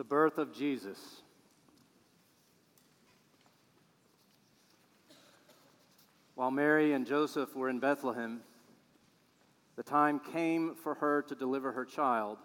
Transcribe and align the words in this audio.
the 0.00 0.04
birth 0.04 0.38
of 0.38 0.50
Jesus. 0.50 1.20
While 6.34 6.50
Mary 6.50 6.94
and 6.94 7.06
Joseph 7.06 7.54
were 7.54 7.68
in 7.68 7.80
Bethlehem, 7.80 8.40
the 9.76 9.82
time 9.82 10.18
came 10.18 10.74
for 10.74 10.94
her 10.94 11.20
to 11.28 11.34
deliver 11.34 11.72
her 11.72 11.84
child. 11.84 12.38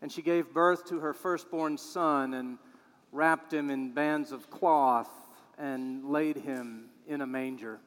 And 0.00 0.10
she 0.10 0.22
gave 0.22 0.54
birth 0.54 0.88
to 0.88 1.00
her 1.00 1.12
firstborn 1.12 1.76
son 1.76 2.32
and 2.32 2.56
wrapped 3.12 3.52
him 3.52 3.68
in 3.68 3.92
bands 3.92 4.32
of 4.32 4.48
cloth 4.48 5.10
and 5.58 6.06
laid 6.06 6.38
him 6.38 6.86
in 7.06 7.20
a 7.20 7.26
manger 7.26 7.80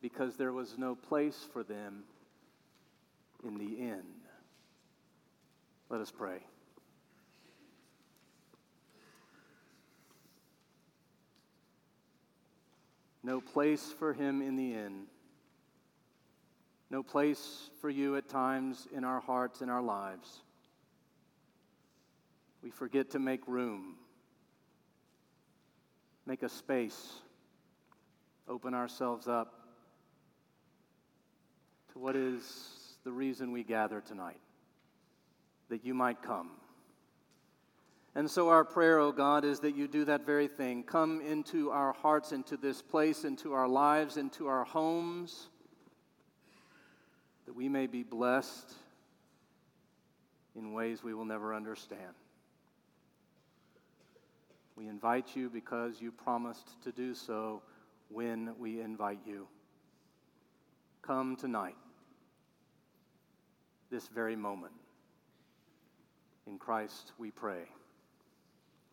because 0.00 0.36
there 0.36 0.54
was 0.54 0.78
no 0.78 0.94
place 0.94 1.46
for 1.52 1.62
them 1.62 2.04
in 3.44 3.58
the 3.58 3.74
inn. 3.82 4.17
Let 5.90 6.00
us 6.00 6.10
pray. 6.10 6.38
No 13.22 13.40
place 13.40 13.92
for 13.98 14.12
him 14.12 14.42
in 14.42 14.56
the 14.56 14.74
inn. 14.74 15.04
No 16.90 17.02
place 17.02 17.70
for 17.80 17.90
you 17.90 18.16
at 18.16 18.28
times 18.28 18.86
in 18.94 19.04
our 19.04 19.20
hearts, 19.20 19.60
in 19.60 19.68
our 19.68 19.82
lives. 19.82 20.40
We 22.62 22.70
forget 22.70 23.10
to 23.10 23.18
make 23.18 23.46
room, 23.46 23.96
make 26.26 26.42
a 26.42 26.48
space, 26.48 27.12
open 28.48 28.74
ourselves 28.74 29.28
up 29.28 29.54
to 31.92 31.98
what 31.98 32.16
is 32.16 32.98
the 33.04 33.12
reason 33.12 33.52
we 33.52 33.62
gather 33.62 34.00
tonight 34.00 34.40
that 35.68 35.84
you 35.84 35.94
might 35.94 36.22
come. 36.22 36.50
And 38.14 38.28
so, 38.28 38.48
our 38.48 38.64
prayer, 38.64 38.98
O 38.98 39.08
oh 39.08 39.12
God, 39.12 39.44
is 39.44 39.60
that 39.60 39.76
you 39.76 39.86
do 39.86 40.04
that 40.06 40.26
very 40.26 40.48
thing. 40.48 40.82
Come 40.82 41.20
into 41.20 41.70
our 41.70 41.92
hearts, 41.92 42.32
into 42.32 42.56
this 42.56 42.82
place, 42.82 43.24
into 43.24 43.52
our 43.52 43.68
lives, 43.68 44.16
into 44.16 44.48
our 44.48 44.64
homes, 44.64 45.50
that 47.46 47.54
we 47.54 47.68
may 47.68 47.86
be 47.86 48.02
blessed 48.02 48.74
in 50.56 50.72
ways 50.72 51.04
we 51.04 51.14
will 51.14 51.24
never 51.24 51.54
understand. 51.54 52.14
We 54.74 54.88
invite 54.88 55.36
you 55.36 55.48
because 55.48 56.00
you 56.00 56.10
promised 56.10 56.82
to 56.82 56.92
do 56.92 57.14
so 57.14 57.62
when 58.08 58.54
we 58.58 58.80
invite 58.80 59.20
you. 59.26 59.46
Come 61.02 61.36
tonight, 61.36 61.76
this 63.90 64.08
very 64.08 64.36
moment. 64.36 64.72
In 66.48 66.56
Christ 66.58 67.12
we 67.18 67.30
pray. 67.30 67.64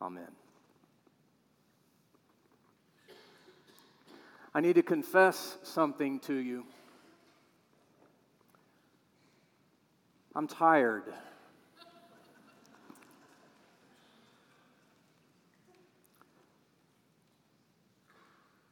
Amen. 0.02 0.28
I 4.54 4.60
need 4.60 4.74
to 4.76 4.84
confess 4.84 5.58
something 5.64 6.20
to 6.22 6.34
you. 6.34 6.66
I'm 10.36 10.48
tired. 10.48 11.04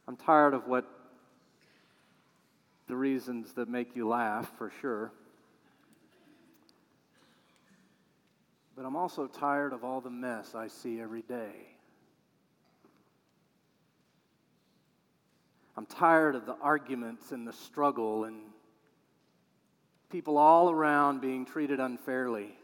I'm 0.10 0.18
tired 0.18 0.54
of 0.54 0.68
what 0.68 0.86
the 2.88 2.98
reasons 2.98 3.54
that 3.54 3.70
make 3.70 3.96
you 3.96 4.10
laugh, 4.10 4.52
for 4.58 4.72
sure. 4.82 5.14
But 8.76 8.86
I'm 8.86 8.96
also 8.96 9.28
tired 9.28 9.74
of 9.74 9.84
all 9.84 10.02
the 10.02 10.10
mess 10.10 10.56
I 10.56 10.68
see 10.68 11.00
every 11.00 11.22
day. 11.22 11.52
I'm 15.76 15.86
tired 15.86 16.36
of 16.36 16.46
the 16.46 16.56
arguments 16.62 17.32
and 17.32 17.48
the 17.48 17.54
struggle 17.54 18.26
and 18.26 18.42
people 20.12 20.38
all 20.38 20.70
around 20.70 21.22
being 21.22 21.46
treated 21.46 21.80
unfairly. 21.80 22.56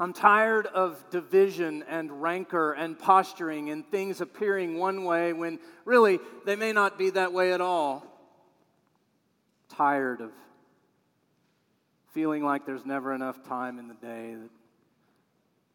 I'm 0.00 0.12
tired 0.12 0.66
of 0.66 1.10
division 1.10 1.84
and 1.88 2.22
rancor 2.22 2.72
and 2.72 2.96
posturing 2.96 3.70
and 3.70 3.84
things 3.90 4.20
appearing 4.20 4.78
one 4.78 5.04
way 5.04 5.32
when 5.32 5.58
really 5.84 6.20
they 6.44 6.54
may 6.54 6.72
not 6.72 6.96
be 6.96 7.10
that 7.10 7.32
way 7.32 7.52
at 7.52 7.60
all. 7.60 8.06
Tired 9.68 10.20
of 10.20 10.30
feeling 12.18 12.42
like 12.42 12.66
there's 12.66 12.84
never 12.84 13.14
enough 13.14 13.44
time 13.44 13.78
in 13.78 13.86
the 13.86 13.94
day 13.94 14.34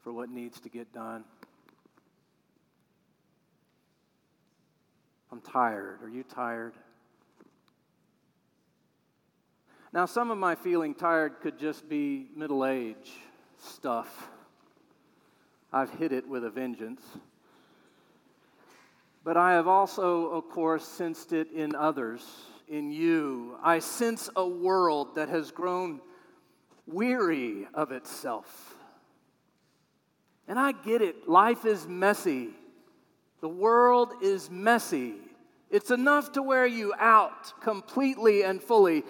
for 0.01 0.11
what 0.11 0.29
needs 0.29 0.59
to 0.59 0.67
get 0.67 0.91
done. 0.91 1.23
I'm 5.31 5.39
tired. 5.39 6.03
Are 6.03 6.09
you 6.09 6.21
tired? 6.23 6.73
Now, 9.93 10.05
some 10.05 10.31
of 10.31 10.37
my 10.37 10.53
feeling 10.53 10.93
tired 10.93 11.39
could 11.39 11.57
just 11.57 11.87
be 11.87 12.27
middle 12.35 12.65
age 12.65 13.11
stuff. 13.57 14.27
I've 15.71 15.91
hit 15.91 16.11
it 16.11 16.27
with 16.27 16.43
a 16.43 16.49
vengeance. 16.49 17.03
But 19.23 19.37
I 19.37 19.53
have 19.53 19.69
also, 19.69 20.25
of 20.31 20.49
course, 20.49 20.85
sensed 20.85 21.31
it 21.31 21.53
in 21.53 21.73
others, 21.73 22.21
in 22.67 22.91
you. 22.91 23.55
I 23.63 23.79
sense 23.79 24.29
a 24.35 24.45
world 24.45 25.15
that 25.15 25.29
has 25.29 25.49
grown 25.49 26.01
weary 26.85 27.67
of 27.73 27.91
itself. 27.91 28.75
And 30.47 30.59
I 30.59 30.71
get 30.71 31.01
it. 31.01 31.27
Life 31.27 31.65
is 31.65 31.87
messy. 31.87 32.49
The 33.41 33.49
world 33.49 34.11
is 34.21 34.49
messy. 34.49 35.15
It's 35.69 35.91
enough 35.91 36.33
to 36.33 36.41
wear 36.41 36.65
you 36.65 36.93
out 36.99 37.59
completely 37.61 38.43
and 38.43 38.61
fully. 38.61 39.03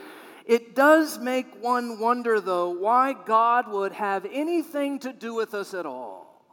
It 0.46 0.76
does 0.76 1.20
make 1.20 1.62
one 1.62 2.00
wonder, 2.00 2.40
though, 2.40 2.70
why 2.70 3.14
God 3.14 3.68
would 3.70 3.94
have 3.94 4.26
anything 4.32 5.00
to 5.00 5.14
do 5.14 5.34
with 5.34 5.54
us 5.54 5.74
at 5.74 5.86
all. 5.86 6.46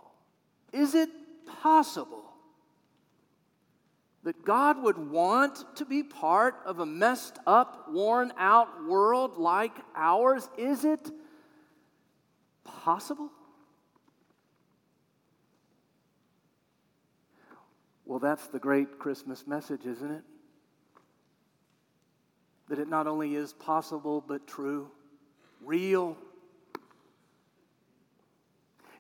Is 0.73 0.95
it 0.95 1.11
possible 1.47 2.30
that 4.23 4.45
God 4.45 4.83
would 4.83 4.99
want 4.99 5.65
to 5.77 5.85
be 5.85 6.03
part 6.03 6.57
of 6.67 6.79
a 6.79 6.87
messed 6.87 7.39
up, 7.47 7.87
worn 7.91 8.33
out 8.37 8.87
world 8.87 9.37
like 9.39 9.73
ours? 9.97 10.49
Is 10.59 10.85
it 10.85 11.11
possible? 12.65 13.31
Well, 18.05 18.19
that's 18.19 18.49
the 18.49 18.59
great 18.59 18.99
Christmas 18.99 19.47
message, 19.47 19.87
isn't 19.87 20.11
it? 20.11 20.23
That 22.69 22.79
it 22.79 22.89
not 22.89 23.07
only 23.07 23.37
is 23.37 23.53
possible, 23.53 24.23
but 24.27 24.47
true, 24.47 24.91
real. 25.65 26.17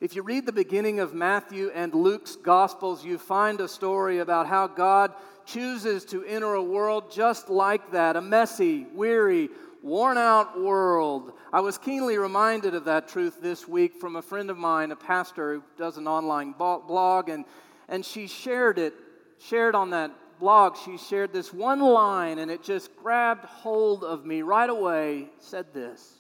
If 0.00 0.16
you 0.16 0.22
read 0.22 0.46
the 0.46 0.52
beginning 0.52 0.98
of 0.98 1.12
Matthew 1.12 1.70
and 1.74 1.94
Luke's 1.94 2.34
Gospels, 2.34 3.04
you 3.04 3.18
find 3.18 3.60
a 3.60 3.68
story 3.68 4.20
about 4.20 4.46
how 4.46 4.66
God 4.66 5.12
chooses 5.44 6.06
to 6.06 6.24
enter 6.24 6.54
a 6.54 6.62
world 6.62 7.12
just 7.12 7.50
like 7.50 7.92
that 7.92 8.16
a 8.16 8.22
messy, 8.22 8.86
weary, 8.94 9.50
worn 9.82 10.16
out 10.16 10.58
world. 10.58 11.34
I 11.52 11.60
was 11.60 11.76
keenly 11.76 12.16
reminded 12.16 12.74
of 12.74 12.86
that 12.86 13.08
truth 13.08 13.42
this 13.42 13.68
week 13.68 13.94
from 14.00 14.16
a 14.16 14.22
friend 14.22 14.48
of 14.48 14.56
mine, 14.56 14.90
a 14.90 14.96
pastor 14.96 15.56
who 15.56 15.62
does 15.76 15.98
an 15.98 16.08
online 16.08 16.52
blog, 16.52 17.28
and, 17.28 17.44
and 17.86 18.02
she 18.02 18.26
shared 18.26 18.78
it, 18.78 18.94
shared 19.38 19.74
on 19.74 19.90
that 19.90 20.12
blog, 20.38 20.78
she 20.82 20.96
shared 20.96 21.34
this 21.34 21.52
one 21.52 21.80
line, 21.80 22.38
and 22.38 22.50
it 22.50 22.62
just 22.62 22.96
grabbed 22.96 23.44
hold 23.44 24.02
of 24.02 24.24
me 24.24 24.40
right 24.40 24.70
away. 24.70 25.28
Said 25.40 25.74
this 25.74 26.19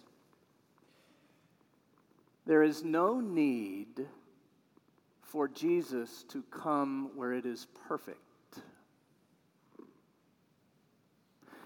there 2.50 2.64
is 2.64 2.82
no 2.82 3.20
need 3.20 4.08
for 5.22 5.46
Jesus 5.46 6.24
to 6.30 6.42
come 6.50 7.12
where 7.14 7.32
it 7.32 7.46
is 7.46 7.68
perfect. 7.86 8.18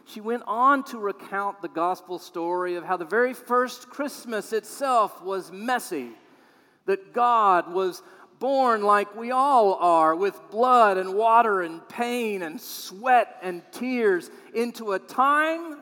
She 0.05 0.21
went 0.21 0.43
on 0.47 0.85
to 0.85 0.99
recount 0.99 1.63
the 1.63 1.69
gospel 1.69 2.19
story 2.19 2.75
of 2.75 2.85
how 2.85 2.99
the 2.99 3.07
very 3.07 3.33
first 3.33 3.89
Christmas 3.89 4.53
itself 4.53 5.23
was 5.23 5.51
messy, 5.51 6.11
that 6.85 7.15
God 7.15 7.73
was 7.73 8.03
born 8.39 8.83
like 8.83 9.17
we 9.17 9.31
all 9.31 9.77
are, 9.77 10.15
with 10.15 10.39
blood 10.51 10.99
and 10.99 11.15
water 11.15 11.63
and 11.63 11.89
pain 11.89 12.43
and 12.43 12.61
sweat 12.61 13.39
and 13.41 13.63
tears, 13.73 14.31
into 14.53 14.93
a 14.93 14.99
time 14.99 15.79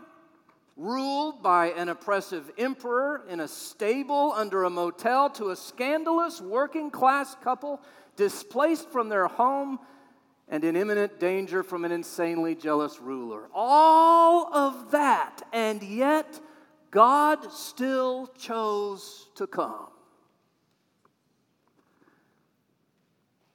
ruled 0.82 1.42
by 1.42 1.70
an 1.70 1.88
oppressive 1.88 2.50
emperor 2.58 3.22
in 3.28 3.38
a 3.38 3.46
stable 3.46 4.32
under 4.34 4.64
a 4.64 4.70
motel 4.70 5.30
to 5.30 5.50
a 5.50 5.56
scandalous 5.56 6.40
working 6.40 6.90
class 6.90 7.36
couple 7.36 7.80
displaced 8.16 8.88
from 8.90 9.08
their 9.08 9.28
home 9.28 9.78
and 10.48 10.64
in 10.64 10.74
imminent 10.74 11.20
danger 11.20 11.62
from 11.62 11.84
an 11.84 11.92
insanely 11.92 12.56
jealous 12.56 12.98
ruler. 13.00 13.48
All 13.54 14.52
of 14.52 14.90
that, 14.90 15.40
and 15.52 15.80
yet 15.82 16.40
God 16.90 17.52
still 17.52 18.26
chose 18.38 19.28
to 19.36 19.46
come. 19.46 19.86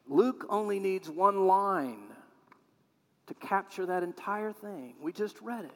Luke 0.08 0.46
only 0.48 0.80
needs 0.80 1.10
one 1.10 1.46
line 1.46 2.08
to 3.28 3.34
capture 3.34 3.86
that 3.86 4.02
entire 4.02 4.54
thing. 4.54 4.96
We 5.02 5.12
just 5.12 5.42
read 5.42 5.66
it. 5.66 5.72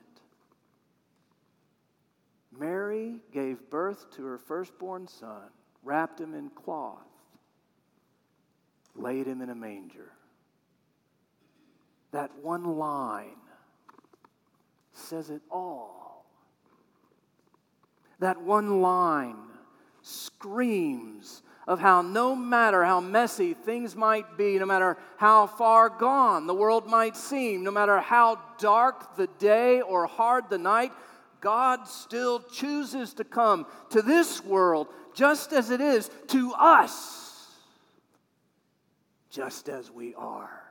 Mary 2.57 3.21
gave 3.31 3.69
birth 3.69 4.11
to 4.15 4.25
her 4.25 4.37
firstborn 4.37 5.07
son, 5.07 5.49
wrapped 5.83 6.19
him 6.19 6.33
in 6.33 6.49
cloth, 6.49 7.07
laid 8.95 9.25
him 9.25 9.41
in 9.41 9.49
a 9.49 9.55
manger. 9.55 10.11
That 12.11 12.31
one 12.41 12.77
line 12.77 13.39
says 14.91 15.29
it 15.29 15.41
all. 15.49 16.25
That 18.19 18.41
one 18.41 18.81
line 18.81 19.37
screams 20.01 21.41
of 21.67 21.79
how 21.79 22.01
no 22.01 22.35
matter 22.35 22.83
how 22.83 22.99
messy 22.99 23.53
things 23.53 23.95
might 23.95 24.37
be, 24.37 24.59
no 24.59 24.65
matter 24.65 24.97
how 25.17 25.47
far 25.47 25.89
gone 25.89 26.47
the 26.47 26.53
world 26.53 26.87
might 26.87 27.15
seem, 27.15 27.63
no 27.63 27.71
matter 27.71 27.99
how 27.99 28.39
dark 28.57 29.15
the 29.15 29.27
day 29.39 29.81
or 29.81 30.05
hard 30.05 30.49
the 30.49 30.57
night, 30.57 30.91
God 31.41 31.87
still 31.87 32.39
chooses 32.39 33.13
to 33.15 33.23
come 33.23 33.65
to 33.89 34.01
this 34.01 34.43
world 34.45 34.87
just 35.13 35.51
as 35.51 35.71
it 35.71 35.81
is 35.81 36.09
to 36.27 36.53
us, 36.53 37.47
just 39.29 39.67
as 39.67 39.91
we 39.91 40.13
are. 40.15 40.61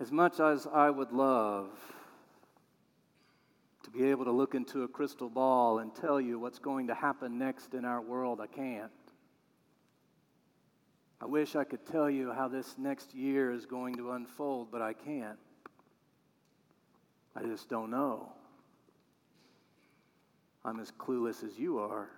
As 0.00 0.10
much 0.10 0.40
as 0.40 0.66
I 0.72 0.90
would 0.90 1.12
love 1.12 1.68
to 3.84 3.90
be 3.90 4.04
able 4.04 4.24
to 4.24 4.32
look 4.32 4.54
into 4.54 4.82
a 4.82 4.88
crystal 4.88 5.28
ball 5.28 5.78
and 5.78 5.94
tell 5.94 6.20
you 6.20 6.38
what's 6.38 6.58
going 6.58 6.86
to 6.88 6.94
happen 6.94 7.38
next 7.38 7.74
in 7.74 7.84
our 7.84 8.00
world, 8.00 8.40
I 8.40 8.46
can't. 8.46 8.90
I 11.24 11.26
wish 11.26 11.56
I 11.56 11.64
could 11.64 11.86
tell 11.86 12.10
you 12.10 12.32
how 12.32 12.48
this 12.48 12.74
next 12.76 13.14
year 13.14 13.50
is 13.50 13.64
going 13.64 13.94
to 13.94 14.12
unfold, 14.12 14.68
but 14.70 14.82
I 14.82 14.92
can't. 14.92 15.38
I 17.34 17.42
just 17.44 17.70
don't 17.70 17.90
know. 17.90 18.30
I'm 20.66 20.78
as 20.80 20.90
clueless 20.90 21.42
as 21.42 21.58
you 21.58 21.78
are. 21.78 22.10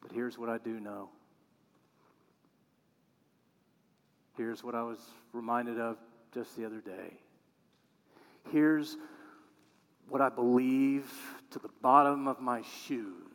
But 0.00 0.12
here's 0.12 0.38
what 0.38 0.48
I 0.48 0.56
do 0.56 0.80
know. 0.80 1.10
Here's 4.34 4.64
what 4.64 4.74
I 4.74 4.82
was 4.82 4.98
reminded 5.34 5.78
of 5.78 5.98
just 6.32 6.56
the 6.56 6.64
other 6.64 6.80
day. 6.80 7.18
Here's 8.50 8.96
what 10.08 10.22
I 10.22 10.30
believe 10.30 11.12
to 11.50 11.58
the 11.58 11.68
bottom 11.82 12.28
of 12.28 12.40
my 12.40 12.62
shoes 12.86 13.28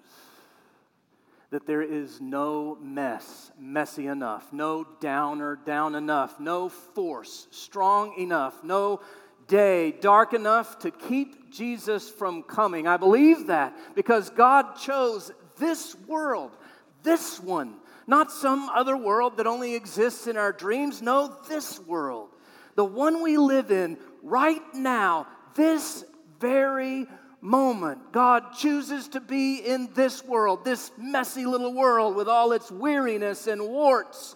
that 1.53 1.67
there 1.67 1.83
is 1.83 2.19
no 2.19 2.75
mess 2.81 3.51
messy 3.59 4.07
enough, 4.07 4.51
no 4.51 4.87
downer 4.99 5.55
down 5.55 5.93
enough, 5.93 6.39
no 6.39 6.67
force 6.67 7.45
strong 7.51 8.15
enough, 8.17 8.63
no 8.63 8.99
day 9.47 9.91
dark 9.91 10.33
enough 10.33 10.79
to 10.79 10.89
keep 10.89 11.51
Jesus 11.51 12.09
from 12.09 12.41
coming. 12.41 12.87
I 12.87 12.97
believe 12.97 13.45
that 13.47 13.77
because 13.93 14.31
God 14.31 14.77
chose 14.77 15.31
this 15.59 15.95
world, 16.07 16.57
this 17.03 17.39
one, 17.39 17.75
not 18.07 18.31
some 18.31 18.67
other 18.69 18.97
world 18.97 19.37
that 19.37 19.45
only 19.45 19.75
exists 19.75 20.25
in 20.25 20.37
our 20.37 20.53
dreams. 20.53 21.03
No, 21.03 21.37
this 21.47 21.79
world, 21.81 22.29
the 22.73 22.83
one 22.83 23.21
we 23.21 23.37
live 23.37 23.69
in 23.69 23.99
right 24.23 24.63
now, 24.73 25.27
this 25.53 26.03
very 26.39 27.05
moment, 27.43 28.13
God 28.13 28.53
chooses 28.57 29.09
to 29.09 29.19
be 29.19 29.57
in 29.57 29.89
this 29.93 30.23
world, 30.23 30.63
this 30.63 30.91
messy 30.97 31.45
little 31.45 31.73
world 31.73 32.15
with 32.15 32.29
all 32.29 32.53
its 32.53 32.71
weariness 32.71 33.47
and 33.47 33.61
warts 33.67 34.35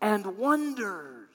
and 0.00 0.26
wonders. 0.36 1.28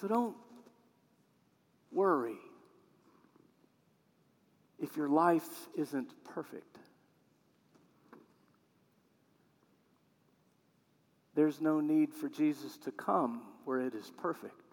So 0.00 0.08
don't 0.08 0.36
worry 1.92 2.38
if 4.80 4.96
your 4.96 5.08
life 5.08 5.68
isn't 5.76 6.12
perfect. 6.24 6.78
There's 11.34 11.60
no 11.60 11.80
need 11.80 12.12
for 12.12 12.28
Jesus 12.28 12.76
to 12.78 12.90
come 12.90 13.42
where 13.64 13.80
it 13.80 13.94
is 13.94 14.10
perfect. 14.18 14.69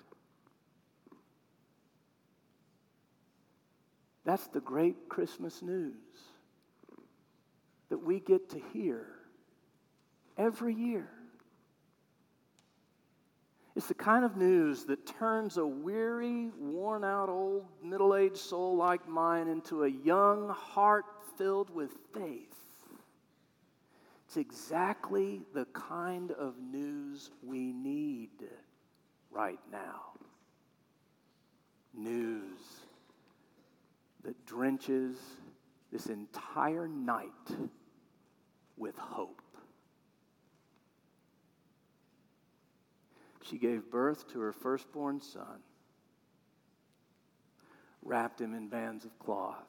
That's 4.27 4.47
the 4.47 4.59
great 4.59 5.07
Christmas 5.07 5.61
news 5.61 5.95
that 7.87 7.97
we 7.97 8.19
get 8.19 8.49
to 8.49 8.59
hear 8.73 9.07
every 10.37 10.73
year. 10.73 11.07
It's 13.77 13.87
the 13.87 13.93
kind 13.93 14.25
of 14.25 14.35
news 14.35 14.83
that 14.83 15.07
turns 15.07 15.55
a 15.55 15.65
weary, 15.65 16.49
worn 16.59 17.05
out 17.05 17.29
old 17.29 17.67
middle 17.81 18.17
aged 18.17 18.35
soul 18.35 18.75
like 18.75 19.07
mine 19.07 19.47
into 19.47 19.85
a 19.85 19.89
young 19.89 20.49
heart 20.49 21.05
filled 21.37 21.69
with 21.69 21.91
faith. 22.13 22.53
It's 24.25 24.35
exactly 24.35 25.43
the 25.53 25.67
kind 25.71 26.31
of 26.33 26.55
news 26.59 27.31
we 27.41 27.71
need 27.71 28.31
right 29.31 29.61
now. 29.71 30.01
News 31.93 32.86
that 34.27 34.45
drenches 34.45 35.15
this 35.89 36.07
entire 36.07 36.85
night 36.85 37.29
with 38.75 38.97
hope. 38.97 39.41
She 43.41 43.57
gave 43.57 43.89
birth 43.89 44.27
to 44.33 44.41
her 44.41 44.51
firstborn 44.51 45.21
son, 45.21 45.61
wrapped 48.03 48.41
him 48.41 48.53
in 48.53 48.67
bands 48.67 49.05
of 49.05 49.17
cloth, 49.17 49.63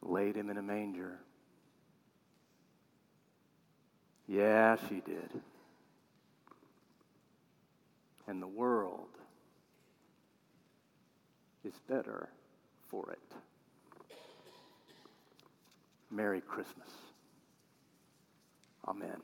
laid 0.00 0.34
him 0.34 0.48
in 0.48 0.56
a 0.56 0.62
manger. 0.62 1.18
Yeah, 4.26 4.78
she 4.88 5.02
did. 5.04 5.42
And 8.26 8.40
the 8.40 8.46
world 8.46 9.10
is 11.64 11.74
better 11.88 12.28
for 12.88 13.10
it. 13.10 13.36
Merry 16.10 16.40
Christmas. 16.40 16.88
Amen. 18.86 19.20